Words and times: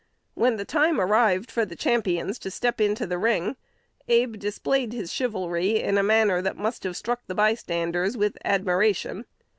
When 0.33 0.55
the 0.57 0.65
time 0.65 0.99
arrived 0.99 1.51
for 1.51 1.63
the 1.63 1.75
champions 1.75 2.39
to 2.39 2.49
step 2.49 2.81
into 2.81 3.05
the 3.05 3.19
ring, 3.19 3.55
Abe 4.07 4.39
displayed 4.39 4.93
his 4.93 5.13
chivalry 5.13 5.79
in 5.79 5.99
a 5.99 6.01
manner 6.01 6.41
that 6.41 6.57
must 6.57 6.83
have 6.85 6.97
struck 6.97 7.21
the 7.27 7.35
bystanders 7.35 8.17
with 8.17 8.35
admiration. 8.43 9.25